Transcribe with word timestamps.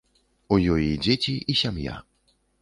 У 0.55 0.57
ёй 0.75 0.85
і 0.85 0.95
дзеці, 1.03 1.35
і 1.53 1.57
сям'я. 1.61 2.01